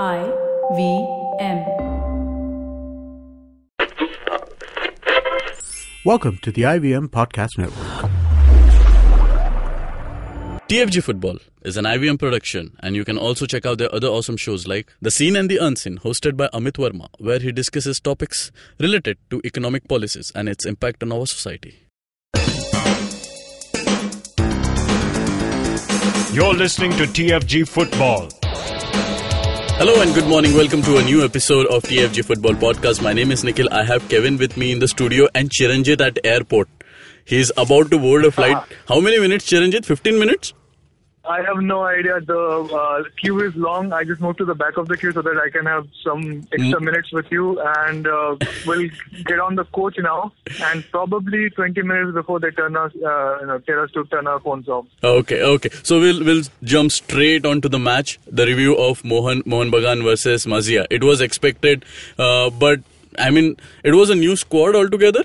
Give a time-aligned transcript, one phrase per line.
[0.00, 0.24] I
[0.74, 1.06] V
[1.38, 1.58] M.
[6.02, 8.10] Welcome to the IVM Podcast Network.
[10.66, 14.38] TFG Football is an IVM production, and you can also check out their other awesome
[14.38, 18.50] shows like The Seen and the Unseen, hosted by Amit Varma, where he discusses topics
[18.80, 21.80] related to economic policies and its impact on our society.
[26.32, 28.30] You're listening to TFG Football.
[29.82, 30.54] Hello and good morning.
[30.54, 33.02] Welcome to a new episode of TFG Football Podcast.
[33.02, 33.66] My name is Nikhil.
[33.72, 36.68] I have Kevin with me in the studio and Chiranjit at airport.
[37.24, 38.54] He's about to board a flight.
[38.54, 38.74] Uh-huh.
[38.86, 39.84] How many minutes, Chiranjit?
[39.84, 40.54] 15 minutes?
[41.24, 42.20] I have no idea.
[42.20, 43.92] The uh, queue is long.
[43.92, 46.46] I just moved to the back of the queue so that I can have some
[46.52, 48.36] extra minutes with you, and uh,
[48.66, 48.88] we'll
[49.24, 50.32] get on the coach now.
[50.64, 54.26] And probably 20 minutes before they turn us, uh, you know, tell us to turn
[54.26, 54.86] our phones off.
[55.04, 55.70] Okay, okay.
[55.84, 58.18] So we'll we'll jump straight onto the match.
[58.26, 60.86] The review of Mohan Mohan Bagan versus Maziya.
[60.90, 61.84] It was expected,
[62.18, 62.80] uh, but
[63.16, 65.22] I mean, it was a new squad altogether.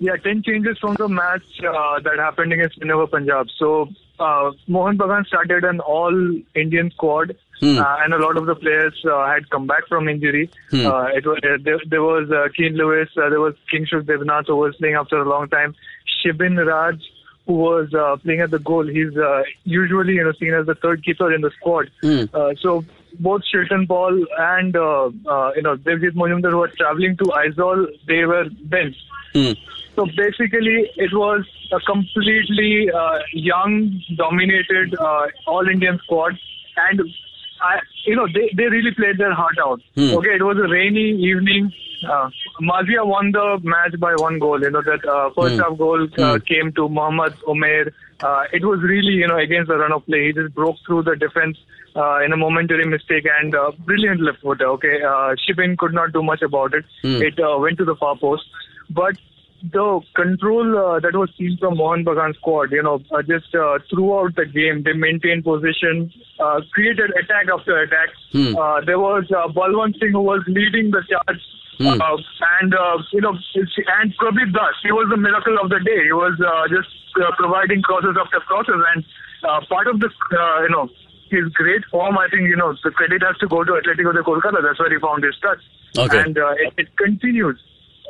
[0.00, 3.48] Yeah, 10 changes from the match uh, that happened against Minerva Punjab.
[3.58, 3.90] So
[4.20, 9.26] uh, Mohan Bagan started an all-Indian squad, uh, and a lot of the players uh,
[9.26, 10.50] had come back from injury.
[10.72, 14.46] Uh, it was uh, there, there was uh, Keen Lewis, uh, there was Kingshuk Debnath
[14.46, 15.74] who was playing after a long time,
[16.22, 17.00] Shibin Raj
[17.46, 18.86] who was uh, playing at the goal.
[18.86, 21.90] He's uh, usually you know seen as the third keeper in the squad.
[22.32, 22.84] Uh, so
[23.18, 27.86] both Shilton Paul and uh, uh, you know Devjit Mojumdar who were traveling to Aizawl,
[28.06, 29.02] they were benched.
[29.32, 29.52] Hmm.
[29.96, 36.38] So basically, it was a completely uh, young, dominated uh, all-Indian squad,
[36.76, 37.00] and
[37.62, 39.80] I, you know, they, they really played their heart out.
[40.18, 41.72] Okay, it was a rainy evening.
[42.02, 42.30] Uh,
[42.62, 44.58] Maziya won the match by one goal.
[44.60, 47.92] You know that uh, first half goal uh, came to Mohammad Omer.
[48.22, 50.28] Uh, it was really you know against the run of play.
[50.28, 51.58] He just broke through the defense
[51.94, 54.66] uh, in a momentary mistake and uh, brilliant left footer.
[54.68, 56.86] Okay, uh, Shibin could not do much about it.
[57.20, 58.44] It uh, went to the far post,
[58.88, 59.18] but
[59.62, 63.78] the control uh, that was seen from Mohan Bagan squad, you know, uh, just uh,
[63.88, 68.08] throughout the game, they maintained position, uh, created attack after attack.
[68.56, 71.40] Uh, there was uh, Balwant Singh who was leading the charge.
[71.80, 72.16] Uh,
[72.60, 76.04] and uh, you know, and Prabir Das, he was the miracle of the day.
[76.04, 79.04] He was uh, just uh, providing crosses after crosses, and
[79.48, 80.90] uh, part of the uh, you know
[81.32, 82.18] his great form.
[82.18, 84.60] I think you know the credit has to go to Atletico de Kolkata.
[84.60, 85.64] That's where he found his touch,
[85.96, 86.20] Okay.
[86.20, 87.56] and uh, it, it continues.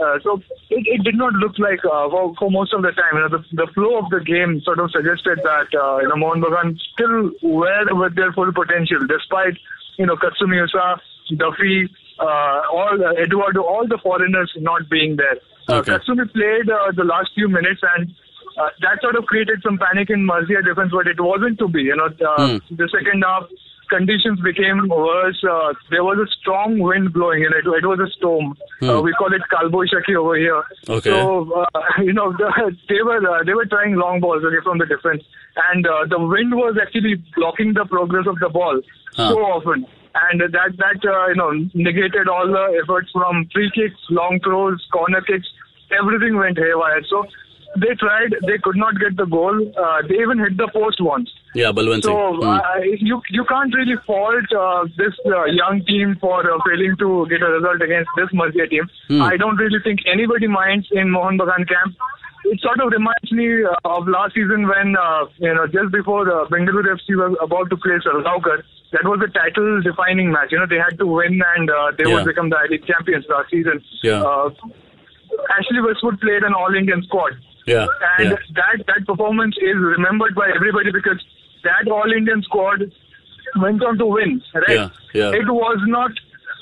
[0.01, 0.41] Uh, so
[0.71, 3.13] it, it did not look like uh, for, for most of the time.
[3.13, 6.17] You know, the, the flow of the game sort of suggested that uh, you know
[6.17, 9.61] Mohan Bagan still were with their full potential, despite
[9.99, 10.97] you know Katsumi Yusa,
[11.37, 15.37] Duffy, uh, all uh, Eduardo, all the foreigners not being there.
[15.69, 18.15] Uh, Katsumi played uh, the last few minutes and.
[18.59, 21.83] Uh, that sort of created some panic in Maziya defense, but it wasn't to be.
[21.83, 23.45] You know, uh, the second half
[23.91, 25.43] conditions became worse.
[25.45, 28.57] Uh, there was a strong wind blowing, and it, it was a storm.
[28.81, 30.63] Uh, we call it Kalboishaki over here.
[30.89, 31.11] Okay.
[31.11, 32.49] So uh, you know the,
[32.89, 35.23] they were uh, they were trying long balls away from the defense,
[35.73, 38.81] and uh, the wind was actually blocking the progress of the ball
[39.17, 39.31] Huh.
[39.31, 39.85] so often.
[40.15, 44.81] And that that uh, you know negated all the efforts from free kicks, long throws,
[44.93, 45.47] corner kicks.
[45.91, 47.03] Everything went haywire.
[47.11, 47.27] So
[47.77, 49.55] they tried, they could not get the goal.
[49.79, 51.31] Uh, they even hit the post once.
[51.55, 52.13] Yeah, Balwant Singh.
[52.15, 52.49] So Hmm.
[52.49, 52.79] uh,
[53.11, 57.43] you you can't really fault uh, this uh, young team for uh, failing to get
[57.43, 58.89] a result against this Maziya team.
[59.09, 59.23] Hmm.
[59.23, 61.95] I don't really think anybody minds in Mohan Bagan camp.
[62.45, 66.23] It sort of reminds me uh, of last season when uh, you know just before
[66.29, 68.63] uh, Bengaluru FC was about to play Salgaocar.
[68.93, 70.51] That was a title-defining match.
[70.51, 72.15] You know they had to win and uh, they Yeah.
[72.15, 73.83] would become the league champions last season.
[74.03, 74.23] Yeah.
[74.23, 74.51] Uh,
[75.59, 77.33] Ashley Westwood played an All-Indian squad.
[77.67, 77.87] Yeah,
[78.19, 78.37] And yeah.
[78.57, 81.21] that that performance is remembered by everybody because
[81.65, 82.91] that All Indian squad
[83.61, 84.43] went on to win.
[84.55, 84.69] Right?
[84.69, 85.31] Yeah, yeah.
[85.33, 86.11] It was not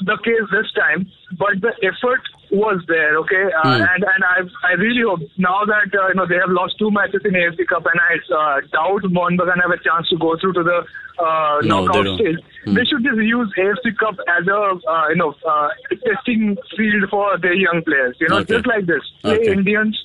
[0.04, 2.20] the case this time, but the effort
[2.50, 3.16] was there.
[3.18, 3.82] Okay, uh, Hmm.
[3.92, 4.38] and and I
[4.68, 7.66] I really hope now that uh, you know they have lost two matches in AFC
[7.66, 10.78] Cup, and I uh, doubt Mohun Bagan have a chance to go through to the
[11.22, 12.18] uh, No, they knockout don't.
[12.18, 12.38] stage.
[12.64, 12.74] Hmm.
[12.74, 14.60] They should just use AFC Cup as a
[14.94, 15.68] uh, you know uh,
[16.06, 18.16] testing field for their young players.
[18.20, 18.54] You know, Okay.
[18.54, 19.52] just like this, play Okay.
[19.52, 19.98] Indians,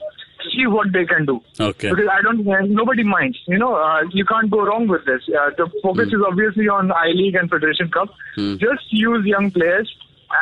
[0.56, 1.42] see what they can do.
[1.60, 1.90] Okay.
[1.90, 3.40] Because I don't, uh, nobody minds.
[3.48, 5.22] You know, uh, you can't go wrong with this.
[5.30, 6.16] Uh, the focus Hmm.
[6.16, 8.10] is obviously on I League and Federation Cup.
[8.38, 9.94] Just use young players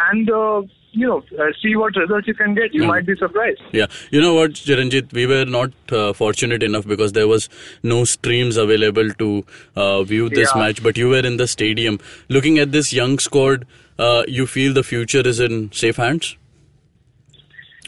[0.09, 0.61] and uh,
[0.93, 2.73] you know uh, see what results you can get.
[2.73, 3.61] You might be surprised.
[3.71, 7.49] Yeah, you know what, Chiranjit, we were not uh, fortunate enough because there was
[7.83, 9.45] no streams available to
[9.75, 10.61] uh, view this Yeah.
[10.61, 10.83] match.
[10.83, 11.99] But you were in the stadium,
[12.29, 13.65] looking at this young squad.
[13.99, 16.35] Uh, you feel the future is in safe hands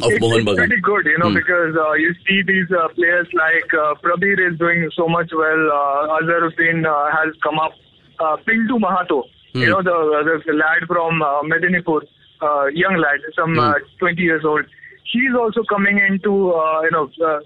[0.01, 0.56] of Mohan it's Bagan.
[0.57, 1.36] pretty good, you know, Hmm.
[1.36, 5.62] because uh, you see these uh, players like uh, Prabir is doing so much well.
[5.72, 7.74] Uh, Azharuddin uh, has come up.
[8.19, 9.24] Uh, Pintu Mahato,
[9.54, 12.01] You know, the, the lad from uh, Medinipur,
[12.42, 14.66] uh, young lad, some uh, 20 years old.
[15.12, 17.40] He's also coming into, uh, you know, uh,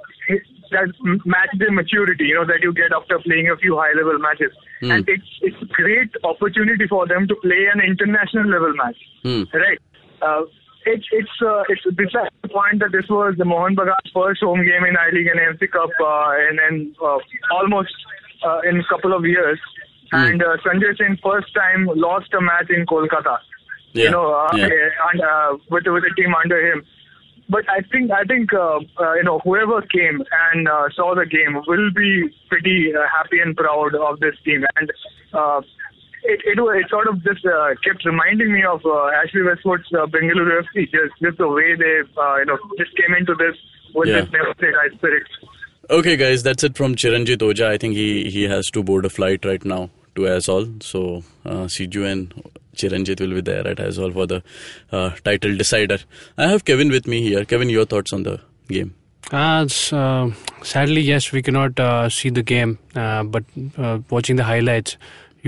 [0.72, 0.88] that
[1.26, 4.52] match day maturity, you know, that you get after playing a few high level matches.
[4.82, 8.98] And it's, it's a great opportunity for them to play an international level match.
[9.24, 9.44] Hmm.
[9.54, 9.80] Right.
[10.22, 10.44] Uh,
[10.94, 14.64] it's it's uh, it's besides the point that this was the Mohan Bagan's first home
[14.64, 17.20] game in I League and AFC Cup uh, in, in uh,
[17.52, 17.94] almost
[18.46, 19.60] uh, in a couple of years,
[20.12, 23.38] and uh, Sanjoy Sen first time lost a match in Kolkata.
[23.94, 24.04] Yeah.
[24.06, 24.68] You know, uh, Yeah.
[25.12, 26.84] and uh, with with a team under him.
[27.50, 31.26] But I think I think uh, uh, you know whoever came and uh, saw the
[31.26, 34.92] game will be pretty uh, happy and proud of this team and.
[35.34, 35.62] Uh,
[36.24, 39.86] it, it, wa- it sort of just uh, kept reminding me of uh, Ashley Westwood's
[39.94, 43.56] uh, Bengaluru FC, just, just the way they, uh, you know, just came into this
[43.94, 44.22] with Yeah.
[44.22, 45.24] this never say die spirit.
[45.90, 47.68] Okay, guys, that's it from Chiranjit Oja.
[47.68, 50.84] I think he, he has to board a flight right now to Aizawl.
[50.84, 52.34] So, uh, Siju and
[52.76, 54.44] Chiranjit will be there at Aizawl for the
[54.92, 56.00] uh, title decider.
[56.38, 57.46] I have Kevin with me here.
[57.46, 58.96] Kevin, your thoughts on the game?
[59.32, 60.30] Uh, uh,
[60.64, 63.44] sadly, yes, we cannot uh, see the game, uh, but
[63.78, 64.98] uh, watching the highlights,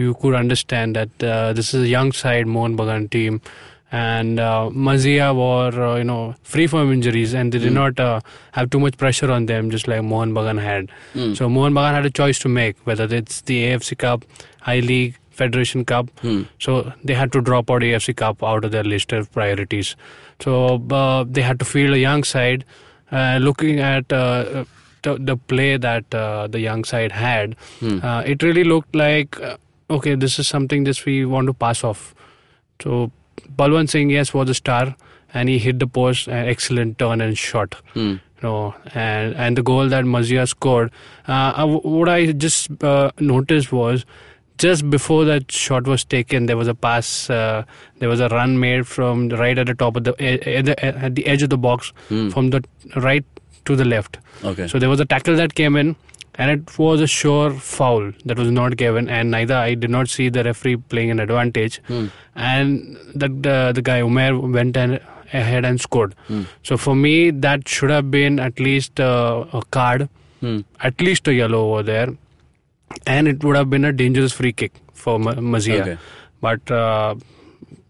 [0.04, 3.42] you could understand that uh, this is a young side, Mohan Bagan team,
[3.92, 8.20] and uh, Maziya were, uh, you know, free from injuries, and they did not uh,
[8.58, 10.92] have too much pressure on them, just like Mohan Bagan had.
[11.40, 14.26] So Mohan Bagan had a choice to make, whether it's the AFC Cup,
[14.76, 16.12] I League, Federation Cup.
[16.68, 19.96] So they had to drop out AFC Cup out of their list of priorities.
[20.40, 20.56] So
[20.92, 22.66] uh, they had to field a young side.
[23.12, 24.66] Uh, looking at uh,
[25.02, 29.40] the, the play that uh, the young side had, uh, it really looked like
[29.90, 32.14] okay, this is something that we want to pass off.
[32.82, 33.12] So
[33.56, 34.96] Balwant Singh, yes, was a star,
[35.34, 37.76] and he hit the post, an excellent turn and shot.
[37.96, 40.92] You know, and and the goal that Maziya scored.
[41.28, 44.06] Uh, what I just uh, noticed was
[44.58, 47.30] just before that shot was taken, there was a pass.
[47.30, 47.64] Uh,
[48.00, 51.16] there was a run made from right at the top of the at the, at
[51.16, 52.64] the edge of the box, from the
[52.96, 53.26] right
[53.70, 54.18] to the left.
[54.52, 54.68] Okay.
[54.68, 55.96] So there was a tackle that came in,
[56.36, 60.10] and it was a sure foul that was not given, and neither I did not
[60.18, 61.80] see the referee playing an advantage,
[62.36, 65.00] and that the, the guy Umer went and
[65.34, 66.16] ahead and scored.
[66.64, 67.16] So for me,
[67.48, 70.10] that should have been at least uh, a card,
[70.90, 72.08] at least a yellow over there,
[73.06, 75.82] and it would have been a dangerous free kick for Ma- Maziya.
[75.82, 75.98] Okay.
[76.42, 77.16] But uh,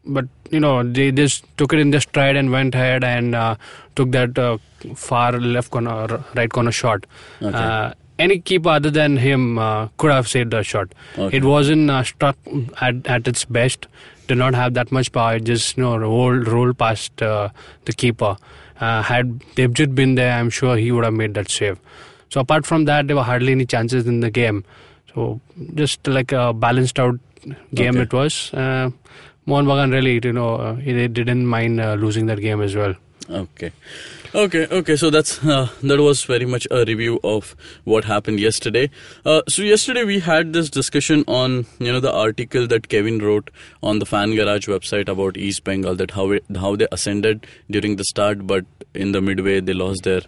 [0.05, 3.55] but you know they just took it in their stride and went ahead and uh,
[3.95, 4.57] took that uh,
[4.95, 7.05] far left corner, right corner shot.
[7.41, 10.93] Uh, any keeper other than him uh, could have saved the shot.
[11.17, 11.37] Okay.
[11.37, 12.37] It wasn't uh, struck
[12.81, 13.87] at, at its best.
[14.27, 15.35] Did not have that much power.
[15.37, 17.49] It just you know rolled rolled past uh,
[17.85, 18.35] the keeper.
[18.79, 21.77] Uh, had Devjit been there, I'm sure he would have made that save.
[22.29, 24.63] So apart from that, there were hardly any chances in the game.
[25.13, 25.41] So
[25.75, 27.19] just like a balanced out
[27.73, 28.03] game Okay.
[28.03, 28.51] it was.
[29.49, 32.75] Uh, Mohan Bagan really, you know, uh, he didn't mind uh, losing that game as
[32.75, 32.95] well.
[33.29, 33.71] Okay.
[34.33, 34.95] Okay, okay.
[34.95, 38.89] So that's uh, that was very much a review of what happened yesterday.
[39.25, 43.49] Uh, so yesterday we had this discussion on you know the article that Kevin wrote
[43.81, 47.95] on the Fan Garage website about East Bengal that how it, how they ascended during
[47.95, 50.21] the start, but in the midway they lost their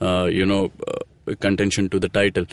[0.00, 2.46] uh, you know uh, contention to the title.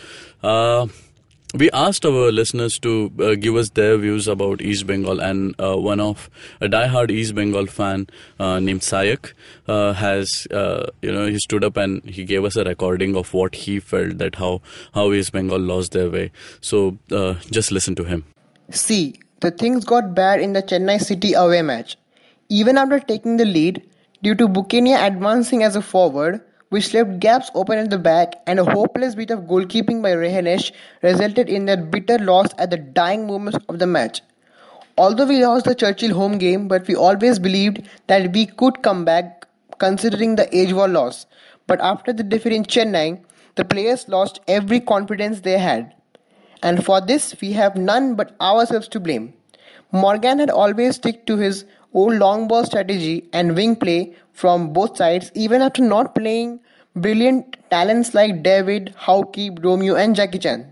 [1.55, 5.75] We asked our listeners to uh, give us their views about East Bengal, and uh,
[5.77, 6.27] one of
[6.59, 8.07] a diehard East Bengal fan
[8.39, 9.33] uh, named Sayak
[9.67, 13.35] uh, has, uh, you know, he stood up and he gave us a recording of
[13.35, 14.61] what he felt that how
[14.95, 16.31] how East Bengal lost their way.
[16.59, 18.25] So uh, just listen to him.
[18.71, 21.97] See, the things got bad in the Chennai City away match.
[22.49, 23.83] Even after taking the lead,
[24.23, 26.41] due to Buchanan advancing as a forward,
[26.73, 30.71] which left gaps open at the back and a hopeless bit of goalkeeping by Rehanesh
[31.03, 34.21] resulted in their bitter loss at the dying moments of the match.
[34.97, 39.05] Although we lost the Churchill home game, but we always believed that we could come
[39.05, 41.27] back considering the Aizawl loss.
[41.67, 45.93] But after the defeat in Chennai, the players lost every confidence they had.
[46.63, 49.33] And for this, we have none but ourselves to blame.
[49.91, 54.97] Morgan had always stick to his old long ball strategy and wing play from both
[54.97, 56.59] sides, even after not playing
[56.95, 60.71] brilliant talents like David, Hauki, Romeo, and Jackichand.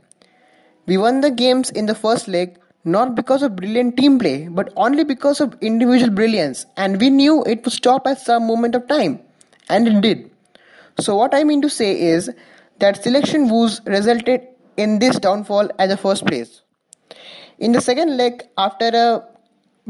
[0.85, 4.73] We won the games in the first leg not because of brilliant team play, but
[4.75, 8.87] only because of individual brilliance, and we knew it would stop at some moment of
[8.87, 9.19] time,
[9.69, 10.31] and it did.
[10.99, 12.31] So, what I mean to say is
[12.79, 14.47] that selection woes resulted
[14.77, 16.61] in this downfall at the first place.
[17.59, 19.23] In the second leg, after a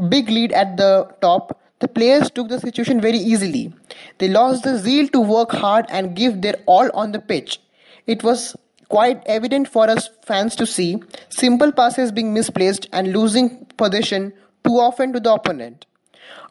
[0.08, 3.72] big lead at the top, the players took the situation very easily.
[4.18, 7.60] They lost the zeal to work hard and give their all on the pitch.
[8.06, 8.56] It was
[8.88, 14.32] quite evident for us fans to see simple passes being misplaced and losing possession
[14.64, 15.86] too often to the opponent.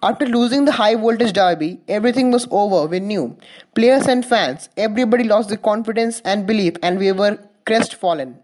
[0.03, 2.87] After losing the high voltage derby, everything was over.
[2.87, 3.37] We knew.
[3.75, 8.39] Players and fans, everybody lost the confidence and belief, and we were crestfallen.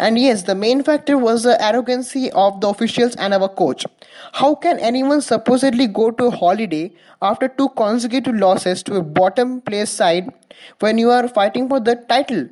[0.00, 3.84] And yes, the main factor was the arrogancy of the officials and our coach.
[4.32, 9.60] How can anyone supposedly go to a holiday after two consecutive losses to a bottom
[9.60, 10.32] place side
[10.78, 12.48] when you are fighting for the title?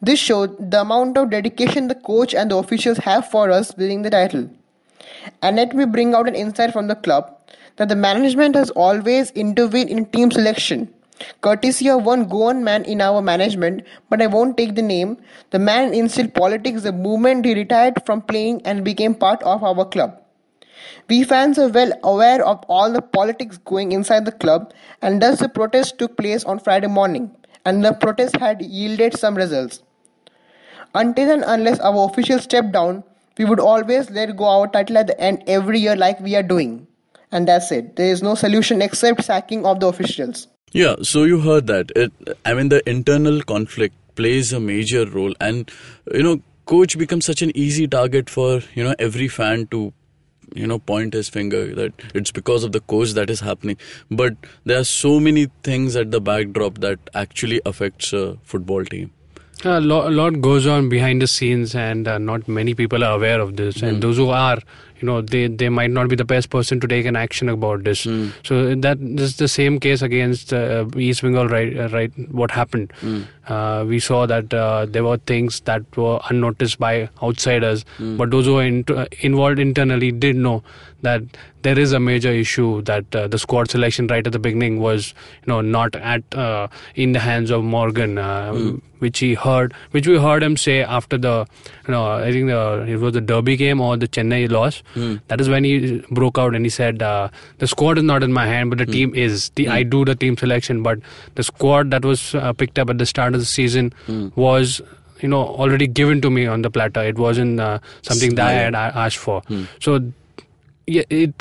[0.00, 4.02] This showed the amount of dedication the coach and the officials have for us winning
[4.02, 4.48] the title.
[5.42, 7.36] And let me bring out an insight from the club
[7.78, 10.94] that the management has always intervened in team selection.
[11.40, 15.16] Courtesy of one Goan man in our management, but I won't take the name,
[15.50, 19.84] the man instilled politics the moment he retired from playing and became part of our
[19.84, 20.20] club.
[21.08, 25.38] We fans are well aware of all the politics going inside the club, and thus
[25.38, 29.82] the protest took place on Friday morning, and the protest had yielded some results.
[30.94, 33.04] Until and unless our officials step down,
[33.38, 36.42] we would always let go our title at the end every year like we are
[36.42, 36.86] doing.
[37.32, 37.96] And that's it.
[37.96, 40.48] There is no solution except sacking of the officials.
[40.76, 41.90] Yeah, so you heard that.
[41.96, 42.12] It,
[42.44, 45.70] I mean, the internal conflict plays a major role, and
[46.12, 49.92] you know, coach becomes such an easy target for you know every fan to
[50.54, 53.76] you know point his finger that it's because of the coach that is happening
[54.10, 59.10] but there are so many things at the backdrop that actually affects a football team
[59.64, 63.14] A lot, a lot goes on behind the scenes, and uh, not many people are
[63.14, 63.78] aware of this.
[63.82, 64.58] And those who are,
[65.00, 67.84] you know, they, they might not be the best person to take an action about
[67.84, 68.00] this.
[68.44, 71.48] So that this is the same case against uh, East Bengal.
[71.48, 72.12] Right, uh, right.
[72.30, 72.92] What happened?
[73.46, 78.46] Uh, we saw that uh, there were things that were unnoticed by outsiders, but those
[78.46, 78.84] who were in,
[79.20, 80.62] involved internally did know
[81.02, 81.22] that
[81.62, 85.14] there is a major issue that uh, the squad selection right at the beginning was,
[85.44, 88.52] you know, not at uh, in the hands of Morgan, uh,
[88.98, 91.46] which he heard, which we heard him say after the,
[91.86, 94.82] you know, I think the, it was the Derby game or the Chennai loss.
[95.28, 97.28] That is when he broke out and he said, uh,
[97.58, 99.50] "The squad is not in my hand, but the team is.
[99.56, 100.98] The, I do the team selection, but
[101.34, 103.92] the squad that was uh, picked up at the start of the season
[104.36, 104.80] was."
[105.20, 107.02] You know, already given to me on the platter.
[107.02, 108.74] It wasn't uh, something that I had
[109.04, 109.42] asked for.
[109.80, 110.12] So
[110.86, 111.32] yeah, it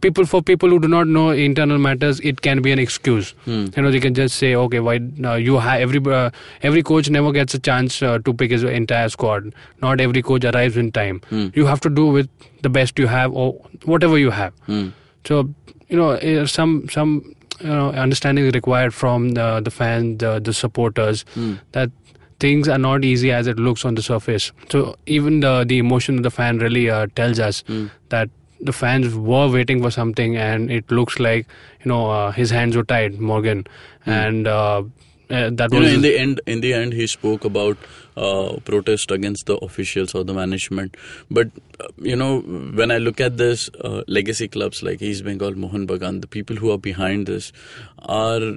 [0.00, 3.34] people for people who do not know internal matters, it can be an excuse.
[3.46, 6.30] You know, they can just say, okay, why uh, you have every uh,
[6.62, 9.54] every coach never gets a chance uh, to pick his entire squad.
[9.80, 11.20] Not every coach arrives in time.
[11.54, 12.28] You have to do with
[12.62, 13.52] the best you have or
[13.84, 14.52] whatever you have.
[15.24, 15.48] So
[15.88, 20.38] you know, uh, some some you know understanding is required from the the fans, the
[20.40, 21.24] the supporters
[21.72, 21.90] that
[22.40, 24.52] things are not easy as it looks on the surface.
[24.70, 27.62] So even the the emotion of the fan really uh, tells us
[28.08, 28.30] that
[28.62, 31.46] the fans were waiting for something, and it looks like
[31.84, 33.66] you know uh, his hands were tied, Morgan,
[34.06, 34.82] and uh,
[35.30, 37.78] uh, that you was know in the end in the end he spoke about
[38.16, 40.96] uh, protest against the officials or the management.
[41.30, 41.50] But
[41.80, 45.86] uh, you know when i look at this uh, legacy clubs like east bengal mohan
[45.86, 47.52] bagan the people who are behind this
[48.20, 48.52] are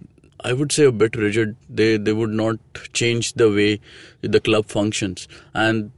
[0.50, 1.55] i would say a bit rigid.
[1.69, 2.57] They they would not
[2.93, 3.79] change the way
[4.21, 5.27] the club functions.
[5.53, 5.91] And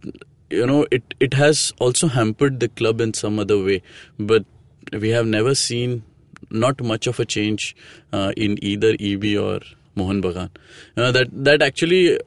[0.50, 3.82] you know it it has also hampered the club in some other way
[4.18, 4.46] but
[4.92, 6.04] we have never seen
[6.50, 7.76] not much of a change
[8.14, 9.60] uh, in either EB or
[9.96, 10.50] Mohan Bagan.
[10.96, 12.20] Know, that that actually,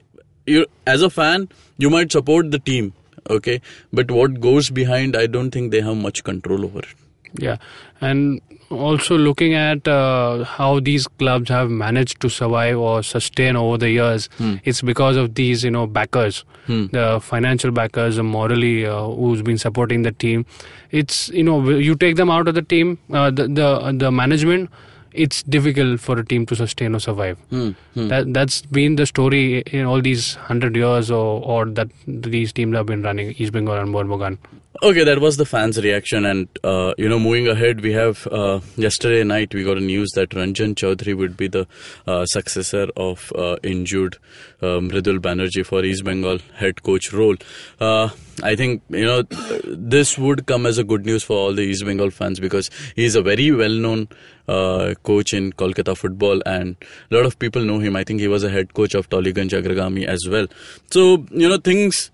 [0.46, 1.48] you as a fan,
[1.78, 2.92] you might support the team,
[3.28, 3.60] okay,
[3.92, 6.94] but what goes behind, I don't think they have much control over it.
[7.38, 7.56] Yeah,
[8.00, 13.78] and also looking at uh, how these clubs have managed to survive or sustain over
[13.78, 14.28] the years,
[14.64, 19.58] it's because of these, you know, backers, the financial backers, the morally uh, who's been
[19.58, 20.46] supporting the team.
[20.90, 24.70] It's you know, you take them out of the team, uh, the the the management.
[25.12, 27.38] It's difficult for a team to sustain or survive.
[27.50, 32.76] That that's been the story in all these hundred years or or that these teams
[32.76, 33.34] have been running.
[33.38, 34.38] East Bengal and Mohan Bagan.
[34.82, 38.60] Okay, that was the fans' reaction, and uh, you know, moving ahead, we have uh,
[38.76, 41.66] yesterday night we got a news that Ranjan Chaudhary would be the
[42.06, 44.16] uh, successor of uh, injured
[44.60, 47.36] Mridul Banerjee for East Bengal head coach role.
[47.80, 48.08] Uh,
[48.42, 49.22] I think you know
[49.64, 53.04] this would come as a good news for all the East Bengal fans because he
[53.04, 54.08] is a very well-known
[54.48, 56.76] uh, coach in Kolkata football, and
[57.10, 57.96] a lot of people know him.
[57.96, 60.46] I think he was a head coach of Tollygunge Agragami as well.
[60.90, 62.10] So you know things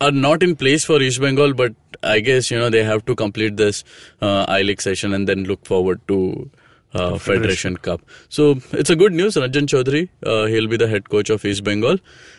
[0.00, 3.14] are not in place for East Bengal, but I guess you know they have to
[3.14, 3.84] complete this
[4.20, 6.50] uh, I League session and then look forward to
[6.94, 8.02] uh, Federation Cup.
[8.28, 9.36] So it's a good news.
[9.36, 11.98] Ranjan Chaudhary, uh, he'll be the head coach of East Bengal.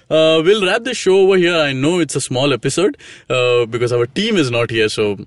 [0.10, 1.56] Uh, we'll wrap this show over here.
[1.56, 2.98] I know it's a small episode
[3.30, 5.18] uh, because our team is not here, so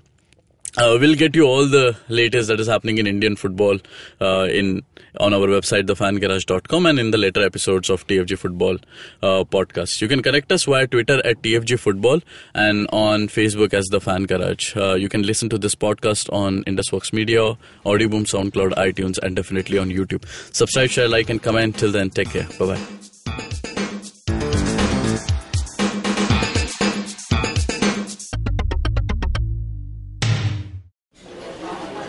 [0.75, 3.79] Uh, we'll get you all the latest that is happening in Indian football
[4.21, 4.83] uh, in
[5.19, 8.75] on our website thefangarage.com and in the later episodes of TFG Football
[9.23, 10.01] uh, podcast.
[10.01, 12.19] You can connect us via Twitter at TFG Football
[12.53, 14.75] and on Facebook as the Fan Garage.
[14.75, 19.35] Uh, you can listen to this podcast on Indus Vox Media, Audioboom, SoundCloud, iTunes, and
[19.35, 20.25] definitely on YouTube.
[20.53, 21.77] Subscribe, share, like, and comment.
[21.77, 22.47] Till then, take care.
[22.59, 23.76] Bye bye.